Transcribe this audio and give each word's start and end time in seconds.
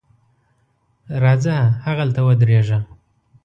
راځه 1.23 1.57
هغلته 1.85 2.19
ودرېږه. 2.27 2.79